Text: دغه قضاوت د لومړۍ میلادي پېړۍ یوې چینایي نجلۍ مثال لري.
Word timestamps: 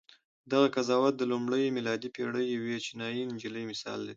دغه 0.51 0.67
قضاوت 0.75 1.13
د 1.17 1.23
لومړۍ 1.31 1.65
میلادي 1.77 2.09
پېړۍ 2.15 2.45
یوې 2.55 2.75
چینایي 2.85 3.23
نجلۍ 3.33 3.63
مثال 3.71 3.99
لري. 4.01 4.09